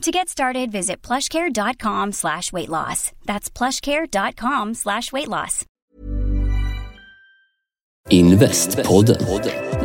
[0.00, 3.12] To get started, visit plushcare.com slash weight loss.
[3.26, 5.66] That's plushcare.com slash weight loss.
[8.08, 9.16] Investpodden.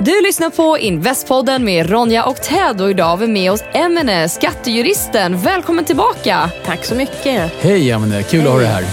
[0.01, 4.29] Du lyssnar på Investpodden med Ronja och Ted och idag har vi med oss Emine,
[4.29, 5.37] skattejuristen.
[5.37, 6.49] Välkommen tillbaka!
[6.65, 7.51] Tack så mycket.
[7.61, 8.83] Hej Emine, kul att ha dig här.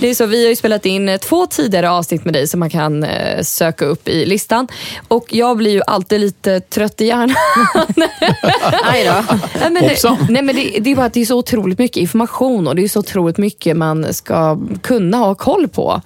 [0.00, 2.60] Det är så, vi har ju spelat in eh, två tidigare avsnitt med dig som
[2.60, 4.68] man kan eh, söka upp i listan.
[5.08, 7.36] Och jag blir ju alltid lite trött i hjärnan.
[8.84, 9.36] Aj då.
[9.60, 10.26] nej, men, Hoppsan.
[10.30, 12.84] nej, men det, det är bara att det är så otroligt mycket information och det
[12.84, 16.02] är så otroligt mycket man ska kunna ha koll på.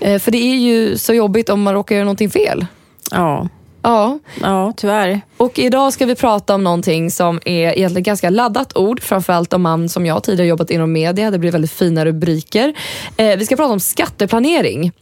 [0.00, 2.66] Eh, för det är ju så jobbigt om man råkar göra någonting fel.
[3.10, 3.48] Ja.
[3.86, 5.20] Ja, ja, tyvärr.
[5.36, 9.62] och idag ska vi prata om någonting som är egentligen ganska laddat ord, framförallt om
[9.62, 12.74] man som jag tidigare jobbat inom media, det blir väldigt fina rubriker.
[13.16, 14.92] Eh, vi ska prata om skatteplanering.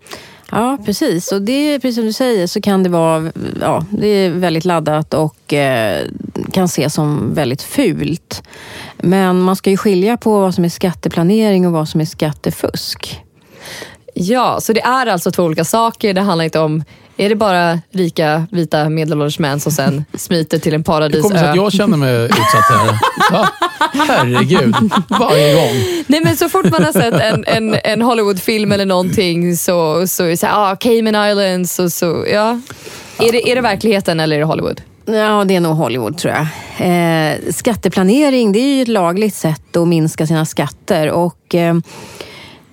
[0.51, 1.33] Ja, precis.
[1.33, 5.15] Och det precis som du säger så kan det vara ja, det är väldigt laddat
[5.15, 6.07] och eh,
[6.53, 8.43] kan ses som väldigt fult.
[8.97, 13.21] Men man ska ju skilja på vad som är skatteplanering och vad som är skattefusk.
[14.15, 16.15] Ja, så det är alltså två olika saker.
[16.15, 16.85] Det handlar inte om,
[17.17, 21.51] är det bara rika vita medelålders män som sen smiter till en Det kommer paradisö?
[21.51, 22.99] att jag känner mig utsatt här.
[23.33, 23.49] Va?
[24.09, 24.75] Herregud,
[25.09, 26.05] varje gång.
[26.07, 30.25] Nej men så fort man har sett en, en, en Hollywoodfilm eller någonting så, så
[30.25, 32.61] är det så här, ah, Cayman Islands och så, ja.
[33.19, 34.81] Är det, är det verkligheten eller är det Hollywood?
[35.07, 36.47] Ja, det är nog Hollywood tror jag.
[36.79, 41.11] Eh, skatteplanering det är ju ett lagligt sätt att minska sina skatter.
[41.11, 41.75] Och, eh,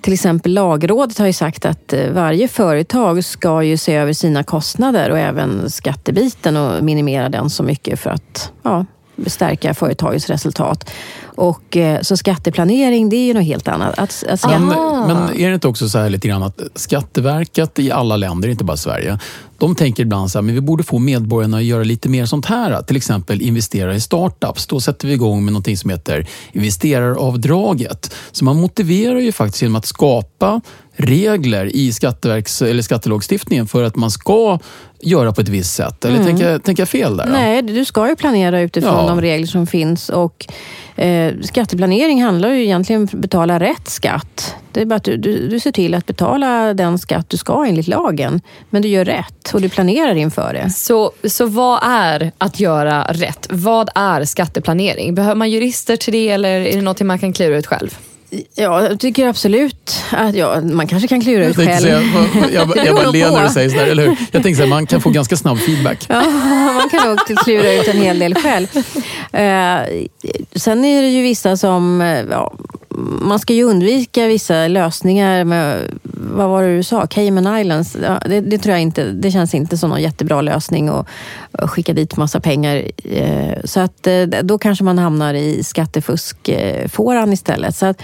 [0.02, 4.44] till exempel Lagrådet har ju sagt att eh, varje företag ska ju se över sina
[4.44, 8.86] kostnader och även skattebiten och minimera den så mycket för att ja,
[9.26, 10.90] stärka företagets resultat.
[11.24, 13.98] Och, eh, så skatteplanering det är ju något helt annat.
[13.98, 14.50] Att, att.
[14.50, 14.68] Men,
[15.06, 18.64] men är det inte också så här lite grann att Skatteverket i alla länder, inte
[18.64, 19.18] bara Sverige,
[19.58, 22.46] de tänker ibland så här, men vi borde få medborgarna att göra lite mer sånt
[22.46, 22.82] här.
[22.82, 24.66] Till exempel investera i startups.
[24.66, 28.14] Då sätter vi igång med något som heter investeraravdraget.
[28.32, 30.60] Så man motiverar ju faktiskt genom att skapa
[30.96, 34.58] regler i skatteverks, eller skattelagstiftningen för att man ska
[35.00, 36.04] göra på ett visst sätt.
[36.04, 37.26] Eller tänker, jag- tänker jag fel där?
[37.26, 37.32] då?
[37.32, 39.06] Nej, du ska ju planera utifrån Ja.
[39.08, 40.08] de regler som finns.
[40.08, 40.46] Och
[40.96, 44.54] eh, Skatteplanering handlar ju egentligen om att betala rätt skatt.
[44.72, 47.64] Det är bara att du, du, du ser till att betala den skatt du ska
[47.68, 48.40] enligt lagen.
[48.70, 50.70] Men du gör rätt och du planerar inför det.
[50.70, 53.46] Så, så vad är att göra rätt?
[53.50, 55.14] Vad är skatteplanering?
[55.14, 57.98] Behöver man jurister till det eller är det något man kan klura ut själv?
[58.54, 61.80] Ja, jag tycker absolut att ja, man kanske kan klura ut själv.
[61.80, 62.02] säga,
[62.52, 64.16] jag, jag, jag bara ler när du säger sådär, eller hur?
[64.32, 66.06] Jag tänkte säga, man kan få ganska snabb feedback.
[66.08, 66.20] Ja,
[66.74, 68.66] man kan nog klura ut en hel del själv.
[69.32, 70.06] Eh,
[70.54, 72.00] sen är det ju vissa som...
[72.30, 72.52] Ja,
[73.20, 77.96] man ska ju undvika vissa lösningar med, vad var det du sa, Cayman Islands.
[78.02, 81.06] Ja, det, det tror jag inte, det känns inte som någon jättebra lösning att
[81.52, 82.90] att skicka dit massa pengar.
[83.04, 87.76] Eh, så att eh, då kanske man hamnar i skattefuskfåran istället.
[87.76, 88.02] Så att,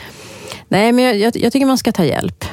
[0.69, 2.45] nej, men jag, jag tycker man ska ta hjälp.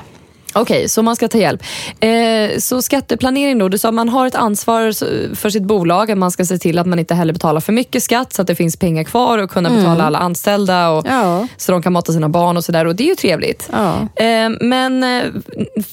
[0.55, 1.63] Okej, så man ska ta hjälp.
[1.99, 4.91] Eh, så skatteplanering då, du sa att man har ett ansvar
[5.35, 8.03] för sitt bolag, att man ska se till att man inte heller betalar för mycket
[8.03, 11.47] skatt så att det finns pengar kvar och kunna betala alla anställda och, Ja.
[11.57, 13.69] så de kan mata sina barn och sådär och det är ju trevligt.
[13.71, 13.93] Ja.
[14.25, 15.23] Eh, men eh,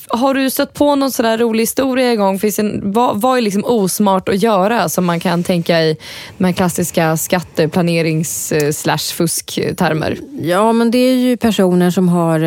[0.09, 2.39] har du stött på någon sådär rolig historia en gång?
[2.39, 5.97] Finns en, vad, vad är liksom osmart att göra som man kan tänka i
[6.39, 10.19] de här klassiska skatteplanerings eh, slash fusktermer?
[10.43, 12.41] Ja, men det är ju personer som har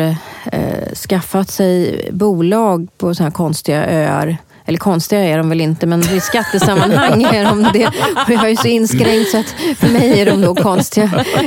[0.52, 4.38] eh, skaffat sig bolag på såna här konstiga öar
[4.68, 7.86] eller konstiga är de väl inte, men i skattesammanhang är de det.
[7.86, 11.04] Och jag är ju så inskränkt så att för mig är de nog konstiga.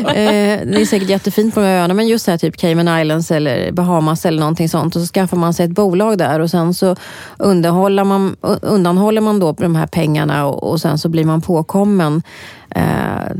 [0.10, 3.32] Eh, det är säkert jättefint på de här öarna, men just här typ Cayman Islands
[3.32, 4.96] eller Bahamas eller någonting sånt.
[4.96, 6.96] Och så skaffar man sig ett bolag där och sen så
[7.38, 12.24] undanhåller man, undanhåller man då de här pengarna och, och sen så blir man påkommen.
[12.70, 13.36] Eh,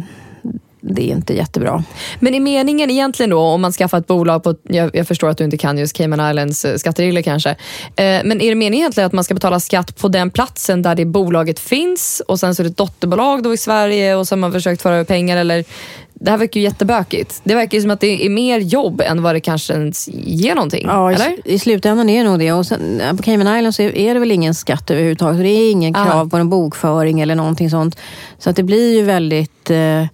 [0.82, 1.84] det är inte jättebra.
[2.20, 5.38] Men är meningen egentligen då, om man skaffar ett bolag på, jag, jag förstår att
[5.38, 7.56] du inte kan just Cayman Islands eh, skatteregler kanske, eh,
[7.96, 11.06] men är det meningen egentligen att man ska betala skatt på den platsen där det
[11.06, 14.38] bolaget finns och sen så är det ett dotterbolag då i Sverige och så har
[14.40, 15.66] man försökt föra över pengar eller
[16.14, 17.42] det här verkar ju jättebökigt.
[17.44, 20.56] Det verkar ju som att det är mer jobb än vad det kanske ens ger
[20.56, 20.86] någonting.
[20.88, 21.30] Ja, eller?
[21.30, 22.52] i, i slutändan är det nog det.
[22.52, 25.42] Och sen, på Cayman Islands är det väl ingen skatt överhuvudtaget.
[25.42, 26.30] Det är ingen krav Ah.
[26.30, 27.98] på en bokföring eller någonting sånt.
[28.38, 29.70] Så att det blir ju väldigt...
[29.70, 30.06] Eh,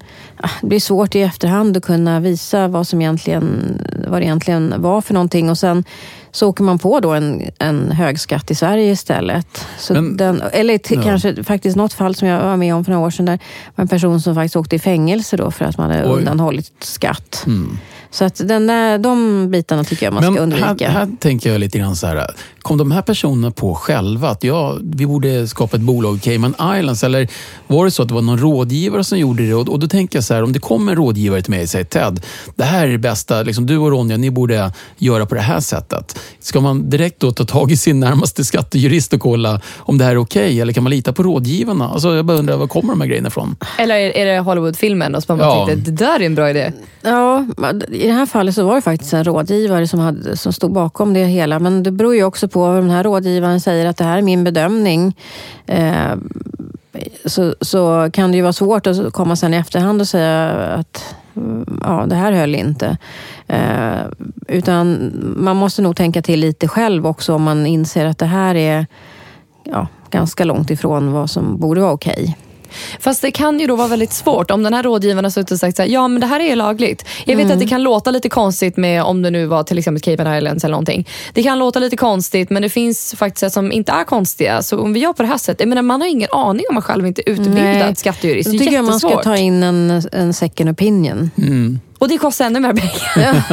[0.62, 3.78] det blir svårt i efterhand att kunna visa vad, som egentligen,
[4.08, 5.50] vad det egentligen var för någonting.
[5.50, 5.84] Och sen
[6.32, 9.66] så åker man på då en, en hög skatt i Sverige istället.
[9.80, 11.04] Så Men- den, eller till, Ja.
[11.04, 13.26] kanske faktiskt något fall som jag var med om för några år sedan.
[13.26, 13.40] Där
[13.76, 16.18] var en person som faktiskt åkte i fängelse då för att man hade Oj.
[16.20, 17.46] undanhållit skatt.
[18.16, 20.66] Så att den där, de bitarna tycker jag man ska Men undvika.
[20.90, 22.28] här, här tänker jag lite grann så här.
[22.62, 26.56] Kom de här personerna på själva att ja, vi borde skapa ett bolag i Cayman
[26.80, 27.04] Islands?
[27.04, 27.28] Eller
[27.68, 29.54] var det så att det var någon rådgivare som gjorde det?
[29.54, 31.70] Och, och då tänker jag så här, om det kommer en rådgivare till mig och
[31.70, 32.22] säger Ted,
[32.56, 35.60] det här är det bästa, liksom, du och Ronja, ni borde göra på det här
[35.60, 36.20] sättet.
[36.40, 40.12] Ska man direkt då ta tag i sin närmaste skattejurist och kolla om det här
[40.12, 40.62] är okej?
[40.62, 41.90] Eller kan man lita på rådgivarna?
[41.90, 43.56] Alltså, jag bara undrar, var kommer de här grejerna ifrån?
[43.78, 45.68] Eller är, är det Hollywoodfilmen och så man bara Ja.
[45.68, 46.72] tänkte, det där är en bra idé.
[47.02, 47.46] Ja,
[48.06, 51.14] i det här fallet så var det faktiskt en rådgivare som, hade, som stod bakom
[51.14, 51.60] det hela.
[51.60, 54.22] Men det beror ju också på vad den här rådgivaren säger att det här är
[54.22, 55.18] min bedömning.
[55.66, 56.16] Eh,
[57.26, 61.16] så, så kan det ju vara svårt att komma sen i efterhand och säga att
[61.36, 62.98] mm, ja, det här höll inte.
[63.48, 64.02] Eh,
[64.48, 68.56] utan man måste nog tänka till lite själv också om man inser att det här
[68.56, 68.88] är
[69.64, 72.38] ja, ganska långt ifrån vad som borde vara okej.
[73.00, 75.60] Fast det kan ju då vara väldigt svårt om den här rådgivaren har suttit och
[75.60, 77.06] sagt så här, ja men det här är lagligt.
[77.26, 80.02] Jag vet att det kan låta lite konstigt med om det nu var till exempel
[80.02, 81.08] Cayman Islands eller någonting.
[81.34, 84.62] Det kan låta lite konstigt men det finns faktiskt sätt som inte är konstiga.
[84.62, 86.74] Så om vi gör på det här sättet, jag menar, man har ingen aning om
[86.76, 87.96] man själv inte är utbildad Nej.
[87.96, 88.46] skattejurist.
[88.46, 89.24] Då Det är tycker jag man ska jättesvårt.
[89.24, 91.30] ta in en, en second opinion.
[92.00, 93.44] Och det kostar ännu mer pengar.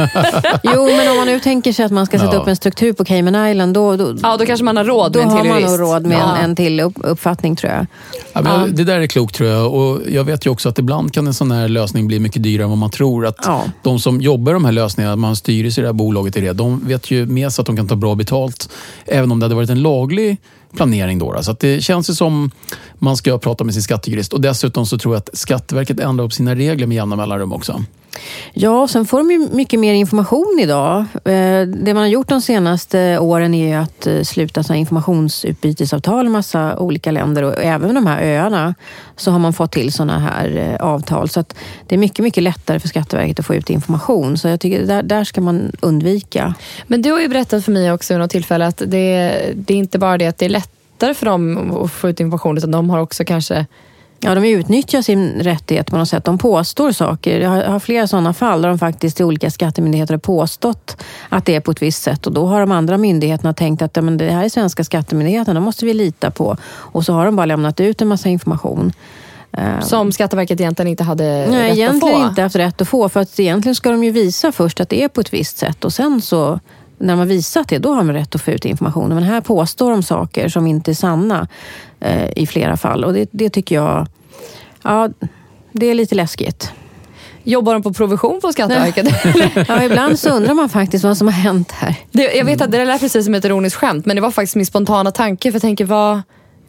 [0.75, 2.39] Jo, men om man nu tänker sig att man ska sätta Ja.
[2.41, 5.19] upp en struktur på Cayman Island, då, då, Ja, då kanske man har råd då
[5.19, 5.79] med en har till man jurist.
[5.79, 6.35] nog råd med Ja.
[6.37, 7.85] en, en till upp, uppfattning tror jag.
[8.33, 9.73] Ja, men Det där är klokt tror jag.
[9.73, 12.63] Och jag vet ju också att ibland kan en sån här lösning bli mycket dyrare
[12.63, 13.25] än vad man tror.
[13.25, 13.63] Att Ja.
[13.83, 16.87] De som jobbar de här lösningarna, man styr i det här bolaget i det, de
[16.87, 18.69] vet ju med sig att de kan ta bra betalt.
[19.05, 20.37] Även om det hade varit en laglig
[20.75, 21.19] planering.
[21.19, 21.43] Då, då.
[21.43, 22.51] Så att det känns ju som
[22.99, 24.33] man ska prata med sin skattejurist.
[24.33, 27.83] Och dessutom så tror jag att Skatteverket ändrar upp sina regler med jämna mellanrum också.
[28.53, 31.05] Ja, sen får de ju mycket mer information idag.
[31.25, 36.23] Eh, det man har gjort de senaste åren är ju att eh, sluta såna informationsutbytesavtal
[36.23, 38.75] med massa olika länder och även de här öarna
[39.15, 41.29] så har man fått till sådana här eh, avtal.
[41.29, 41.55] Så att
[41.87, 44.37] det är mycket, mycket lättare för Skatteverket att få ut information.
[44.37, 46.53] Så jag tycker där, där ska man undvika.
[46.87, 49.77] Men du har ju berättat för mig också vid något tillfälle att det, det är
[49.77, 52.89] inte bara det att det är lättare för dem att få ut information utan de
[52.89, 53.65] har också kanske
[54.23, 56.23] Ja, de utnyttjar sin rättighet på något sätt.
[56.25, 57.39] De påstår saker.
[57.39, 60.97] Jag har, flera sådana fall där de faktiskt till olika skattemyndigheter har påstått
[61.29, 62.27] att det är på ett visst sätt.
[62.27, 65.55] Och då har de andra myndigheterna tänkt att ja, men det här är svenska skattemyndigheten,
[65.55, 66.57] de måste vi lita på.
[66.65, 68.93] Och så har de bara lämnat ut en massa information.
[69.57, 72.27] Eh, som Skatteverket egentligen inte hade Nej, rätt att egentligen få.
[72.29, 73.09] inte haft rätt att få.
[73.09, 75.85] För att egentligen ska de ju visa först att det är på ett visst sätt.
[75.85, 76.59] Och sen så,
[77.03, 79.15] när man visat det, då har man rätt att få ut informationen.
[79.15, 81.47] Men här påstår de saker som inte är sanna
[81.99, 83.03] eh, i flera fall.
[83.03, 84.07] Och det, det tycker jag,
[84.83, 85.09] ja,
[85.71, 86.71] det är lite läskigt.
[87.43, 89.07] Jobbar de på provision på Skatteverket?
[89.67, 91.95] Ja, ibland så undrar man faktiskt vad som har hänt här.
[92.11, 94.31] det, jag vet att det där lät precis som ett ironiskt skämt men det var
[94.31, 96.21] faktiskt min spontana tanke för jag tänker vad...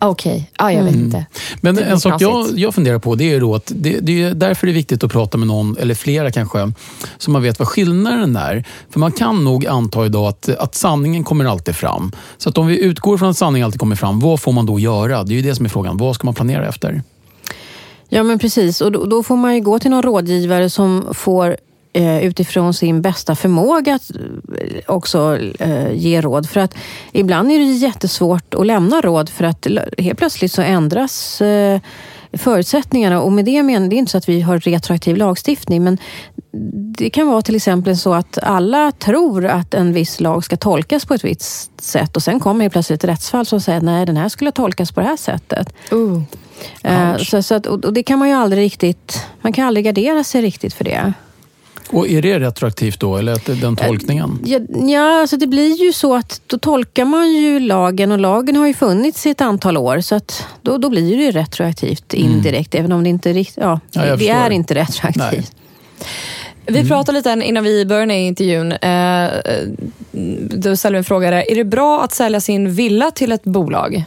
[0.04, 1.26] ah, Okej, ah, jag vet inte.
[1.60, 4.66] Men en sak jag, jag funderar på det är då att det, det är därför
[4.66, 6.72] det är viktigt att prata med någon, eller flera kanske,
[7.18, 8.64] så man vet vad skillnaden är.
[8.90, 12.12] För man kan nog anta idag att, att sanningen kommer alltid fram.
[12.38, 14.78] Så att om vi utgår från att sanningen alltid kommer fram, vad får man då
[14.78, 15.24] göra?
[15.24, 15.96] Det är ju det som är frågan.
[15.96, 17.02] Vad ska man planera efter?
[18.08, 18.80] Ja, men precis.
[18.80, 21.56] Och då, då får man ju gå till någon rådgivare som får
[22.02, 26.48] utifrån sin bästa förmåga att eh, också eh, ge råd.
[26.48, 26.74] För att
[27.12, 29.66] ibland är det jättesvårt att lämna råd för att
[29.98, 31.80] helt plötsligt så ändras eh,
[32.32, 33.20] förutsättningarna.
[33.20, 35.98] Och med det menar det är inte så att vi har retroaktiv lagstiftning, men
[36.98, 41.04] det kan vara till exempel så att alla tror att en viss lag ska tolkas
[41.04, 44.16] på ett visst sätt och sen kommer helt plötsligt ett rättsfall som säger nej, den
[44.16, 45.74] här skulle tolkas på det här sättet.
[45.92, 46.22] Uh.
[46.82, 49.84] Eh, så, så att, och och det kan man ju aldrig riktigt, man kan aldrig
[49.84, 51.12] gardera sig riktigt för det.
[51.94, 54.38] Och är det retroaktivt då, eller att den tolkningen?
[54.44, 58.56] Ja, ja alltså det blir ju så att då tolkar man ju lagen och lagen
[58.56, 62.14] har ju funnits i ett antal år så att då, då blir det ju retroaktivt
[62.14, 65.16] indirekt, även om det inte riktigt, ja, Ja, det är inte retroaktivt.
[65.32, 65.44] Nej.
[66.66, 68.72] Vi pratade lite innan vi började den intervjun.
[68.72, 69.30] Eh,
[70.50, 71.50] du ställde en fråga där.
[71.50, 74.04] Är det bra att sälja sin villa till ett bolag?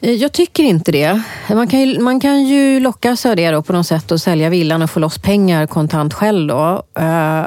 [0.00, 1.22] Eh, jag tycker inte det.
[1.48, 4.48] Man kan ju, man kan ju lockas av det då på något sätt och sälja
[4.48, 6.48] villan och få loss pengar kontant själv.
[6.48, 6.82] Då.
[6.98, 7.46] Eh,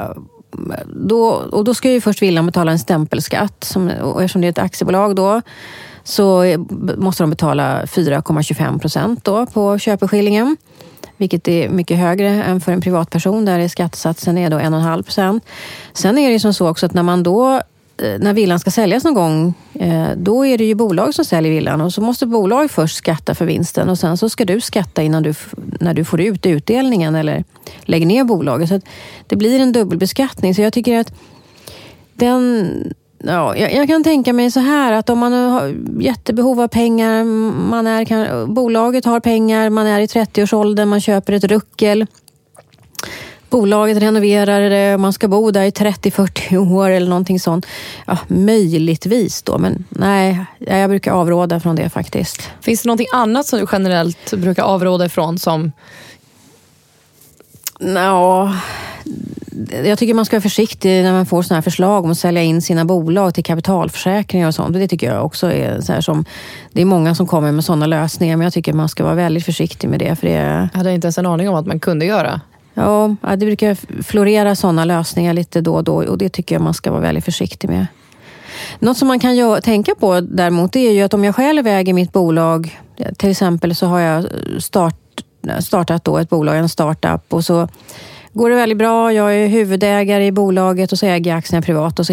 [0.86, 3.64] då, och då ska ju först villan betala en stämpelskatt.
[3.64, 5.42] Som, och eftersom det är ett aktiebolag då
[6.04, 6.56] så
[6.96, 10.56] måste de betala 4,25 procent på köpeskillingen.
[11.16, 15.44] Vilket är mycket högre än för en privatperson där skattesatsen är då 1,5 procent.
[15.92, 17.62] Sen är det ju som så också att när man då
[18.02, 21.52] Eh, när villan ska säljas någon gång, eh, då är det ju bolag som säljer
[21.52, 25.02] villan och så måste bolag först skatta för vinsten och sen så ska du skatta
[25.02, 25.34] innan du,
[25.80, 27.44] när du får ut utdelningen eller
[27.82, 28.68] lägger ner bolaget.
[28.68, 28.84] Så att
[29.26, 30.54] det blir en dubbelbeskattning.
[30.54, 31.12] Så jag tycker att
[32.14, 32.94] den...
[33.24, 37.24] Ja, jag, jag kan tänka mig så här att om man har jättebehov av pengar,
[37.24, 42.06] man är, kan, bolaget har pengar, man är i 30-årsåldern, man köper ett ruckel
[43.52, 47.66] bolaget renoverar det och man ska bo där i 30-40 år eller någonting sånt.
[48.06, 52.50] Ja, möjligtvis då, men nej, jag brukar avråda från det faktiskt.
[52.60, 55.72] Finns det någonting annat som du generellt brukar avråda ifrån som
[57.84, 58.54] Ja,
[59.84, 62.42] jag tycker man ska vara försiktig när man får sådana här förslag om att sälja
[62.42, 64.74] in sina bolag till kapitalförsäkringar och sånt.
[64.74, 66.24] Det tycker jag också är så här som...
[66.72, 69.44] Det är många som kommer med sådana lösningar, men jag tycker man ska vara väldigt
[69.44, 70.16] försiktig med det.
[70.16, 72.40] För det jag hade inte ens en aning om att man kunde göra?
[72.74, 76.74] Ja, det brukar florera sådana lösningar lite då och då och det tycker jag man
[76.74, 77.86] ska vara väldigt försiktig med.
[78.78, 81.66] Något som man kan gö- tänka på däremot det är ju att om jag själv
[81.66, 82.78] äger mitt bolag,
[83.18, 84.26] till exempel så har jag
[84.58, 84.94] start,
[85.60, 87.68] startat då ett bolag, en startup och så
[88.32, 89.12] går det väldigt bra.
[89.12, 92.12] Jag är huvudägare i bolaget och så äger jag aktierna privat och så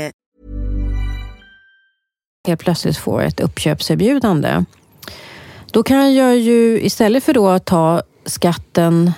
[2.47, 4.65] Helt plötsligt får ett uppköpserbjudande.
[5.71, 9.11] Då kan jag ju istället för då att ta skatten,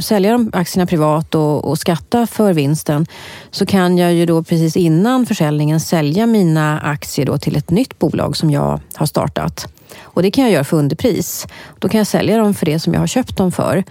[0.00, 3.06] sälja de aktierna privat och, och skatta för vinsten,
[3.50, 7.98] så kan jag ju då precis innan försäljningen sälja mina aktier då till ett nytt
[7.98, 9.72] bolag som jag har startat.
[10.00, 11.46] Och det kan jag göra för underpris.
[11.78, 13.84] Då kan jag sälja dem för det som jag har köpt dem för.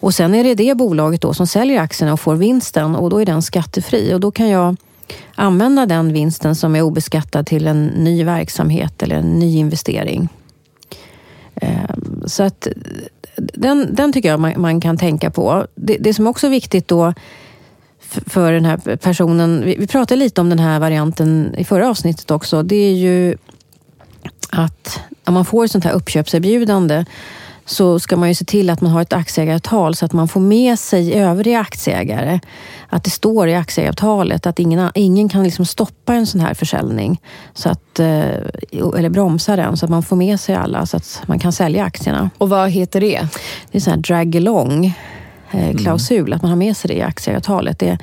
[0.00, 3.20] Och sen är det det bolaget då som säljer aktierna och får vinsten och då
[3.20, 4.76] är den skattefri och då kan jag
[5.34, 10.28] använda den vinsten som är obeskattad till en ny verksamhet eller en ny investering.
[11.54, 12.68] Ehm, så att
[13.36, 15.66] den, den tycker jag man, man kan tänka på.
[15.74, 17.14] Det, det som också är viktigt då
[18.26, 22.30] för den här personen, vi, vi pratade lite om den här varianten i förra avsnittet
[22.30, 23.36] också, det är ju
[24.50, 27.04] att när man får ett sånt här uppköpserbjudande
[27.64, 30.40] så ska man ju se till att man har ett aktieägaravtal så att man får
[30.40, 32.40] med sig övriga aktieägare.
[32.88, 37.20] Att det står i aktieägaravtalet att ingen, ingen kan liksom stoppa en sån här försäljning.
[37.54, 38.36] Så att, eh,
[38.98, 41.84] eller bromsa den så att man får med sig alla så att man kan sälja
[41.84, 42.30] aktierna.
[42.38, 43.20] Och vad heter det?
[43.70, 44.94] Det är en sån här drag along
[45.50, 47.78] eh, klausul, att man har med sig det i aktieavtalet.
[47.78, 47.98] Det,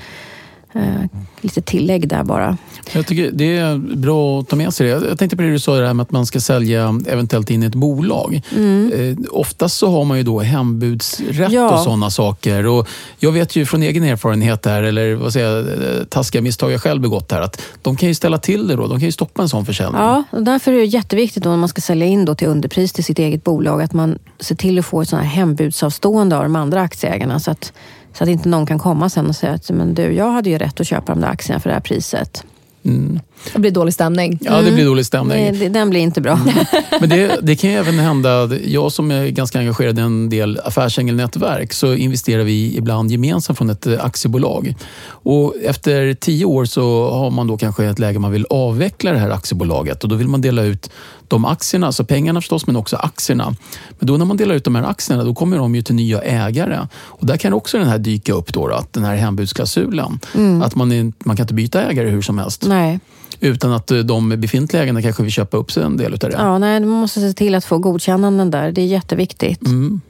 [0.74, 1.04] Eh,
[1.42, 2.58] lite tillägg där bara.
[2.92, 5.08] Jag tycker det är bra att ta med sig det.
[5.08, 7.64] Jag tänkte på det du sa, det här med att man ska sälja eventuellt in
[7.64, 8.42] i ett bolag.
[8.56, 8.92] Mm.
[8.94, 11.70] Eh, oftast så har man ju då hembudsrätt ja.
[11.70, 12.68] och sådana saker.
[12.68, 12.88] Och
[13.20, 16.82] jag vet ju från egen erfarenhet här, eller vad säger jag, eh, taskiga misstag jag
[16.82, 18.88] själv begått här, att de kan ju ställa till det då.
[18.88, 20.02] De kan ju stoppa en sån försäljning.
[20.02, 22.94] Ja, och därför är det jätteviktigt då när man ska sälja in då till underpris
[22.94, 26.44] till sitt eget bolag, att man ser till att få ett sånt här hembudsavstående av
[26.44, 27.40] de andra aktieägarna.
[27.40, 27.74] Så att
[28.14, 30.58] så att inte någon kan komma sen och säga att men du, jag hade ju
[30.58, 32.44] rätt att köpa de där aktierna för det här priset.
[32.84, 33.20] Mm.
[33.54, 34.40] Det blir dålig stämning.
[34.42, 35.48] Ja, det blir dålig stämning.
[35.48, 35.74] Mm.
[35.74, 36.40] Den blir inte bra.
[37.00, 40.60] Men det, det, kan ju även hända, jag som är ganska engagerad i en del
[40.64, 44.76] affärsängelnätverk, så investerar vi ibland gemensamt från ett eh, aktiebolag.
[45.10, 49.20] Och efter tio år så har man då kanske ett läge man vill avveckla det
[49.20, 50.90] här aktiebolaget och då vill man dela ut
[51.30, 53.56] de aktierna, alltså pengarna förstås, men också aktierna.
[54.00, 56.22] Men då när man delar ut de här aktierna, då kommer de ju till nya
[56.22, 56.88] ägare.
[56.94, 60.20] Och där kan också den här dyka upp, då, att den här hembudsklausulen.
[60.36, 60.62] Mm.
[60.62, 62.66] Att man, är, man kan inte byta ägare hur som helst.
[62.68, 63.00] Nej.
[63.40, 66.32] Utan att eh, de befintliga ägarna kanske vill köpa upp sig en del av det.
[66.32, 68.72] Ja, nej, man måste se till att få godkännanden där.
[68.72, 69.66] Det är jätteviktigt.
[69.66, 70.02] Mm.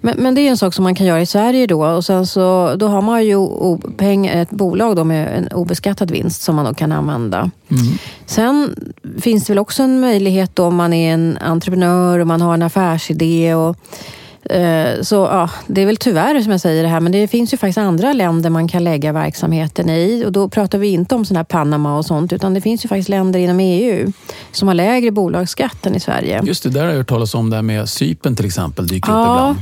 [0.00, 1.86] Men, men, det är en sak som man kan göra i Sverige då.
[1.86, 3.38] Och sen så, då har man ju
[3.96, 7.50] pengar, ett bolag då med en obeskattad vinst som man då kan använda.
[7.68, 7.98] Mm.
[8.26, 8.74] Sen
[9.20, 12.54] finns det väl också en möjlighet då om man är en entreprenör och man har
[12.54, 13.54] en affärsidé.
[13.54, 13.76] Och,
[15.02, 17.56] så ja, det är väl tyvärr som jag säger det här, men det finns ju
[17.56, 20.24] faktiskt andra länder man kan lägga verksamheten i.
[20.26, 22.88] Och då pratar vi inte om sådana här Panama och sånt, utan det finns ju
[22.88, 24.12] faktiskt länder inom EU
[24.52, 26.42] som har lägre bolagsskatt än i Sverige.
[26.44, 29.12] Just det, där har jag hört talas om det här med Sypen till exempel, dyker
[29.12, 29.20] ja.
[29.20, 29.58] upp ibland.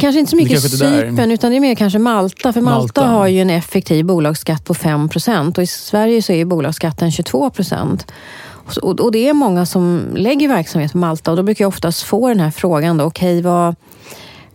[0.00, 2.52] Kanske inte så mycket Cypern, utan det är mer kanske Malta.
[2.52, 6.44] För Malta, Malta, har ju en effektiv bolagsskatt på 5% och i Sverige så är
[6.44, 8.04] bolagsskatten 22%
[8.82, 12.28] och, det är många som lägger verksamhet på Malta och då brukar jag oftast få
[12.28, 13.00] den här frågan.
[13.00, 13.74] Okej, okay,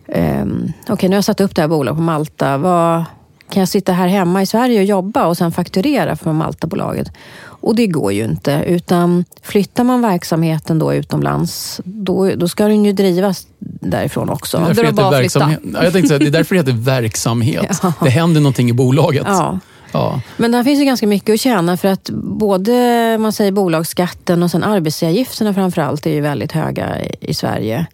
[0.06, 2.58] um, okay, nu har jag satt upp det här bolaget på Malta.
[2.58, 3.04] Vad,
[3.52, 7.12] kan jag sitta här hemma i Sverige och jobba och sen fakturera från Maltabolaget?
[7.44, 8.64] Och det går ju inte.
[8.66, 13.46] Utan flyttar man verksamheten då utomlands, då, då ska den ju drivas
[13.80, 14.58] därifrån också.
[14.58, 15.60] Det är, därför det verksamhet.
[15.74, 17.80] Ja, jag tänkte säga, det är därför det heter verksamhet.
[17.82, 17.92] Ja.
[18.02, 19.24] Det händer någonting i bolaget.
[19.26, 19.58] Ja.
[19.92, 20.20] Ja.
[20.36, 22.72] Men där finns ju ganska mycket att tjäna för att både
[23.18, 27.86] man säger bolagsskatten och sen arbetsgivaravgifterna framförallt är ju väldigt höga i, i Sverige.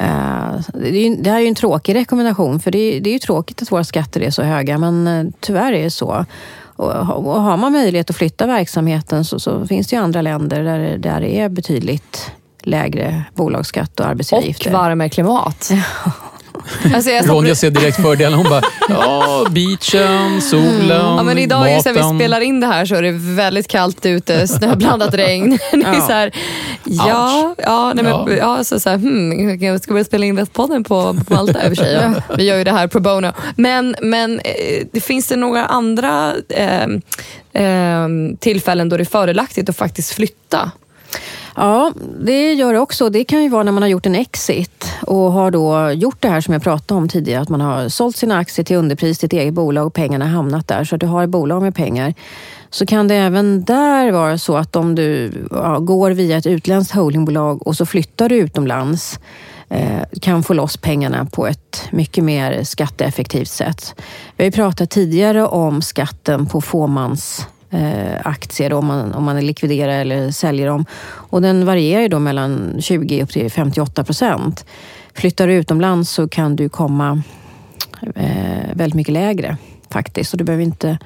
[0.00, 0.60] Uh,
[1.18, 4.20] det, här är ju en tråkig rekommendation för det är, ju tråkigt att våra skatter
[4.20, 6.24] är så höga men uh, tyvärr är det så.
[6.76, 10.98] Och har man möjlighet att flytta verksamheten så, så finns det ju andra länder där,
[10.98, 14.66] där det är betydligt lägre bolagsskatt och arbetsgivaravgifter.
[14.66, 15.70] Och varmare klimat.
[16.94, 18.38] Alltså Ronja ser direkt fördelen.
[18.38, 21.96] Hon bara, ja, beachen, solen, ja, men Idag maten.
[21.96, 25.52] är det vi spelar in det här så är det väldigt kallt ute, snöblandat regn.
[25.72, 26.32] är så här,
[26.84, 28.64] ja, ja, nej, men, ja.
[28.64, 31.76] så, så här, hmm, jag ska börja spela in Västpodden på, på Malta i och
[31.76, 31.92] för sig.
[31.92, 32.36] Ja.
[32.36, 33.32] Vi gör ju det här pro bono.
[33.56, 36.84] Men, men eh, det finns det några andra eh,
[37.62, 40.70] eh, tillfällen då det är fördelaktigt att faktiskt flytta?
[41.60, 43.10] Ja, det gör det också.
[43.10, 46.28] Det kan ju vara när man har gjort en exit och har då gjort det
[46.28, 49.26] här som jag pratade om tidigare, att man har sålt sina aktier till underpris till
[49.26, 52.14] ett eget bolag och pengarna hamnat där, så att du har ett bolag med pengar.
[52.70, 56.94] Så kan det även där vara så att om du ja, går via ett utländskt
[56.94, 59.20] holdingbolag och så flyttar du utomlands
[59.68, 63.94] eh, kan få loss pengarna på ett mycket mer skatteeffektivt sätt.
[64.36, 69.46] Vi har ju pratat tidigare om skatten på fåmans eh, aktier om man, om man
[69.46, 70.84] likviderar eller säljer dem.
[71.04, 74.64] Och den varierar ju då mellan 20 upp till 58 procent.
[75.14, 77.22] Flyttar du utomlands så kan du komma
[78.14, 79.56] eh, väldigt mycket lägre
[79.90, 80.32] faktiskt.
[80.32, 80.98] Och du behöver inte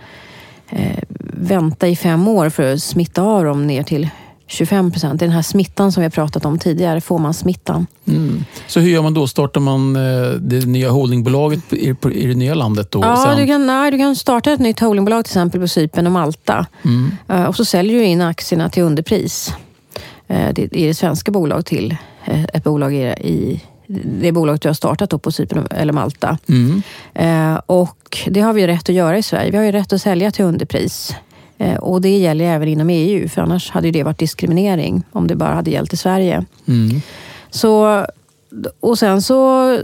[0.71, 1.03] eh,
[1.37, 4.09] vänta i fem år för att smitta av dem ner till
[4.47, 5.21] 25 procent.
[5.21, 7.87] Den här smittan som vi har pratat om tidigare, får man smittan.
[8.07, 8.45] Mm.
[8.67, 9.27] Så hur gör man då?
[9.27, 12.91] Startar man eh, det nya holdingbolaget i, det nya landet?
[12.91, 13.37] Då, ja, sen...
[13.37, 16.67] du, kan, nej, du kan starta ett nytt holdingbolag till exempel på Cypern och Malta.
[16.85, 17.11] Mm.
[17.29, 19.55] Eh, och så säljer du in aktierna till underpris
[20.29, 25.19] eh, i det svenska bolag till ett bolag i, det bolaget du har startat då
[25.19, 26.39] på Cypern eller Malta.
[26.49, 26.83] Mm.
[27.67, 29.51] Och det har vi rätt att göra i Sverige.
[29.51, 31.15] Vi har ju rätt att sälja till underpris.
[31.59, 35.37] Eh, och det gäller även inom EU, för annars hade det varit diskriminering om det
[35.37, 36.45] bara hade gällt i Sverige.
[36.69, 37.01] Mm.
[37.51, 38.07] Så,
[38.81, 39.79] och sen så,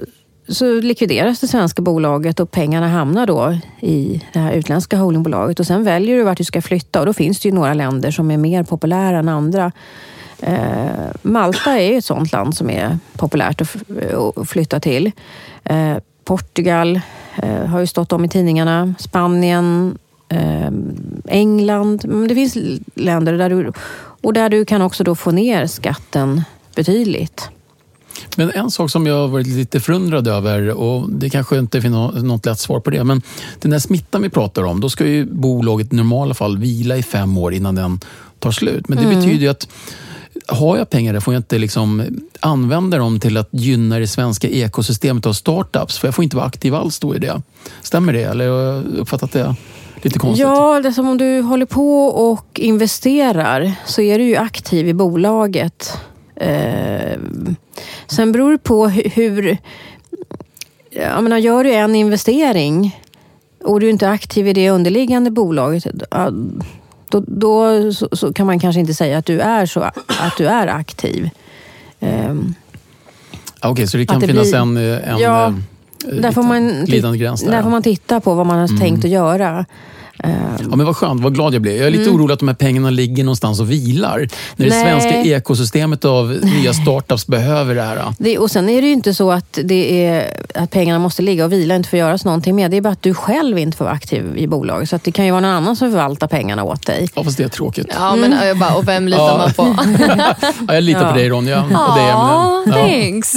[0.49, 5.61] så likvideras det svenska bolaget och pengarna hamnar då i det här utländska holdingbolaget.
[5.61, 8.11] Och sen väljer du vart du ska flytta och då finns det ju några länder
[8.11, 9.73] som är mer populära än andra.
[10.43, 15.13] Eh, Malta är ett sånt land som är populärt att flytta till.
[15.65, 17.01] Eh, Portugal
[17.43, 18.95] eh, har ju stått om i tidningarna.
[18.99, 19.99] Spanien,
[21.29, 22.29] England.
[22.29, 22.57] Det finns
[22.95, 23.73] länder där du,
[24.23, 26.43] och där du kan också då få ner skatten
[26.75, 27.49] betydligt.
[28.37, 31.95] Men en sak som jag har varit lite förundrad över, och det kanske inte finns
[32.23, 33.23] något lätt svar på det, men
[33.59, 37.03] den där smittan vi pratar om, då ska ju bolaget i normala fall vila i
[37.03, 38.01] fem år innan den
[38.39, 38.89] tar slut.
[38.89, 39.17] Men det mm.
[39.17, 39.69] betyder ju att
[40.47, 44.49] har jag pengar där får jag inte liksom använda dem till att gynna det svenska
[44.49, 45.99] ekosystemet av startups.
[45.99, 47.43] För jag får inte vara aktiv alls då i det.
[47.83, 48.23] Stämmer det?
[48.23, 49.55] Eller har jag uppfattat det
[50.05, 50.47] lite konstigt?
[50.47, 54.95] Ja, det som om du håller på och investerar så är du ju aktiv i
[54.95, 55.99] bolaget.
[56.37, 57.19] Eh,
[58.07, 59.59] sen beror det på hur...
[60.91, 63.01] Jag menar, gör du en investering
[63.65, 65.87] och du är inte aktiv i det underliggande bolaget
[67.11, 70.47] då, då så, så, kan man kanske inte säga att du är, så, att du
[70.47, 71.31] är aktiv.
[72.01, 72.55] Um,
[73.59, 75.55] Okej, okay, så det kan det finnas blir, en, en ja, eh,
[76.05, 76.85] där får man?
[77.51, 78.81] Där får man titta på vad man har mm.
[78.81, 79.67] tänkt att göra.
[80.71, 81.77] Ja, men vad skönt, vad glad jag blev.
[81.77, 82.15] Jag är lite mm.
[82.15, 84.19] orolig att de här pengarna ligger någonstans och vilar.
[84.57, 84.83] När det Nej.
[84.83, 88.15] svenska ekosystemet av nya startups behöver det här.
[88.19, 91.45] Det, och sen är det ju inte så att, det är, att pengarna måste ligga
[91.45, 92.71] och vila och inte få göras någonting med.
[92.71, 94.89] Det är bara att du själv inte får vara aktiv i bolaget.
[94.89, 97.09] Så det kan ju vara någon annan som förvaltar pengarna åt dig.
[97.15, 97.87] Ja, fast det är tråkigt.
[97.95, 99.77] Ja, men jag bara, och vem litar man på?
[100.69, 101.63] ja, jag litar på dig Ronja.
[101.65, 102.65] Och ja, dig, ja.
[102.73, 103.35] thanks.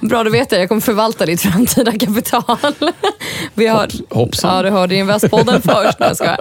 [0.00, 0.60] Bra, då vet jag.
[0.60, 2.56] Jag kommer förvalta ditt framtida kapital.
[3.54, 4.56] Vi har, Hoppsan.
[4.56, 5.98] Ja, du hörde Investpodden först.
[5.98, 6.38] Nej, jag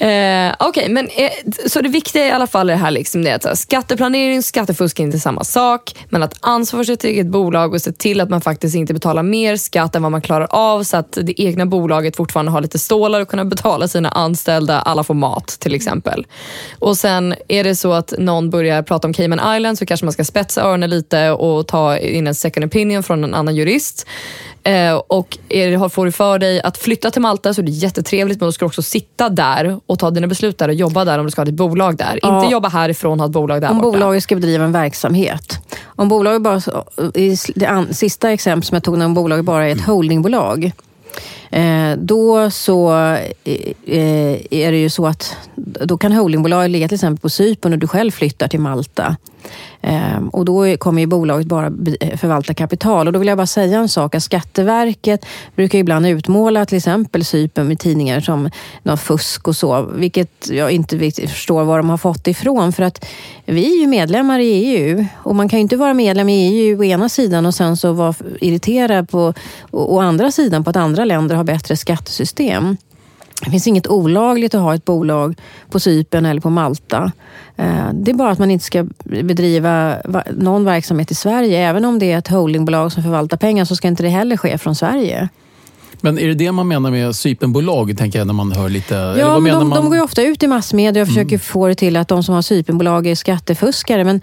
[0.00, 1.30] eh, Okej, okay, men eh,
[1.66, 5.04] så det viktiga i alla fall är här liksom det att skatteplanering och skattefusk är
[5.04, 5.94] inte samma sak.
[6.08, 9.22] Men att ansvara för sitt eget bolag och se till att man faktiskt inte betalar
[9.22, 12.78] mer skatt än vad man klarar av så att det egna bolaget fortfarande har lite
[12.78, 16.26] stålar och kunna betala sina anställda, alla får mat till exempel.
[16.78, 20.12] Och sen är det så att någon börjar prata om Cayman Island så kanske man
[20.12, 24.06] ska spetsa öronen lite och ta in en second opinion från en annan jurist.
[24.64, 28.40] Eh, och är, får du för dig att flytta till Malta så är det jättetrevligt
[28.40, 31.18] men då ska du också sitta där och ta dina beslut där och jobba där
[31.18, 32.18] om du ska ha ditt bolag där.
[32.22, 32.40] Ja.
[32.40, 33.90] Inte jobba härifrån och ha ett bolag där Om borta.
[33.90, 35.58] bolaget ska bedriva en verksamhet.
[35.84, 36.60] Om bolaget bara,
[37.14, 40.72] i det sista exemplet som jag tog, när bolaget bara är ett holdingbolag
[41.54, 42.92] Eh, då så
[43.44, 45.36] eh, är det ju så att
[45.84, 49.16] då kan holdingbolaget ligga till exempel på Cypern och du själv flyttar till Malta.
[49.86, 51.66] Ehm, och då kommer ju bolaget bara
[52.00, 53.06] eh, förvalta kapital.
[53.06, 57.24] Och då vill jag bara säga en sak, att Skatteverket brukar ibland utmåla till exempel
[57.24, 58.50] Cypern med tidningar som
[58.82, 62.72] något fusk och så, vilket jag inte förstår var de har fått ifrån.
[62.72, 63.04] För att
[63.44, 66.80] vi är ju medlemmar i EU och man kan ju inte vara medlem i EU
[66.80, 69.34] å ena sidan och sen så vara irriterad på
[69.70, 72.76] å andra sidan på att andra länder har bättre skattesystem.
[73.44, 75.34] Det finns inget olagligt att ha ett bolag
[75.70, 77.12] på Cypern eller på Malta.
[77.56, 79.96] Eh, det är bara att man inte ska bedriva
[80.36, 81.68] någon verksamhet i Sverige.
[81.68, 84.58] Även om det är ett holdingbolag som förvaltar pengar så ska inte det heller ske
[84.58, 85.28] från Sverige.
[86.00, 88.94] Men är det det man menar med Cypernbolag, tänker jag, när man hör lite...
[88.94, 89.78] Ja, men de, man...
[89.78, 91.40] de går ju ofta ut i massmedia och försöker mm.
[91.40, 94.04] få det till att de som har Cypernbolag är skattefuskare.
[94.04, 94.20] Men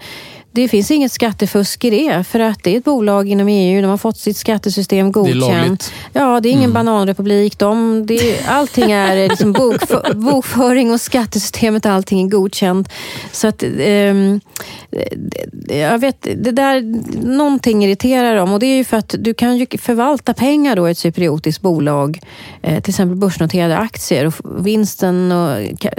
[0.54, 3.82] det finns inget skattefusk i det, för att det är ett bolag inom EU.
[3.82, 5.40] De har fått sitt skattesystem godkänt.
[5.40, 5.92] Det är lagligt.
[6.12, 6.72] Ja, det är ingen mm.
[6.72, 7.58] bananrepublik.
[7.58, 12.88] De, det, allting är liksom bokför, bokföring och skattesystemet, allting är godkänt.
[13.32, 14.40] Så att, um,
[15.68, 16.82] jag vet, det där,
[17.26, 20.88] någonting irriterar dem och det är ju för att du kan ju förvalta pengar då
[20.88, 22.20] i ett cypriotiskt bolag,
[22.62, 25.58] eh, till exempel börsnoterade aktier och vinsten och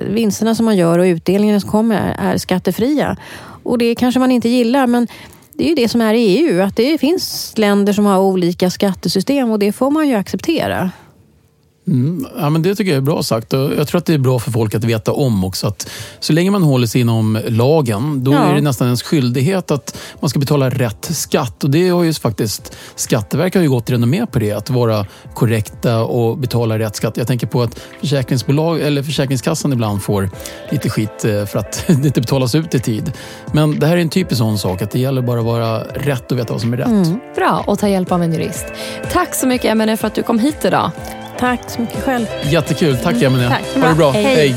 [0.10, 3.18] vinsterna som man gör och utdelningen som kommer är, är skattefria.
[3.63, 5.08] Och det kanske man inte gillar, men
[5.54, 6.62] det är ju det som är EU.
[6.62, 10.91] Att det finns länder som har olika skattesystem och det får man ju acceptera.
[11.88, 13.54] Mm, ja, men det tycker jag är bra sagt.
[13.54, 15.67] Jag tror att det är bra för folk att veta om också.
[15.67, 18.38] Att så länge man håller sig inom lagen, då ja.
[18.38, 21.63] är det nästan ens skyldighet att man ska betala rätt skatt.
[21.63, 26.04] Och det har ju faktiskt Skatteverket har ju gått renommé på det, att vara korrekta
[26.04, 27.17] och betala rätt skatt.
[27.17, 30.30] Jag tänker på att försäkringsbolag, eller Försäkringskassan ibland får
[30.69, 33.12] lite skit eh, för att det inte betalas ut i tid.
[33.52, 36.32] Men det här är en typisk sån sak, att det gäller bara att vara rätt
[36.32, 36.88] och veta vad som är rätt.
[36.88, 38.65] Mm, bra, och ta hjälp av en jurist.
[39.12, 40.91] Tack så mycket Emelie för att du kom hit idag.
[41.39, 42.26] Tack så mycket själv.
[42.43, 42.98] Jättekul.
[42.98, 43.50] Tack Emelie.
[43.50, 43.84] Tack.
[43.84, 44.12] Ha det bra.
[44.12, 44.24] Hej.
[44.24, 44.56] Hej.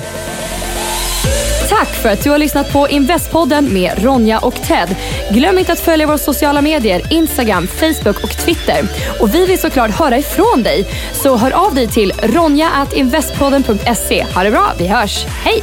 [1.68, 4.96] Tack för att du har lyssnat på Investpodden med Ronja och Ted.
[5.30, 8.84] Glöm inte att följa våra sociala medier, Instagram, Facebook och Twitter.
[9.20, 10.86] Och vi vill såklart höra ifrån dig.
[11.12, 14.26] Så hör av dig till ronja.investpodden.se.
[14.34, 15.26] Ha det bra, vi hörs.
[15.44, 15.62] Hej!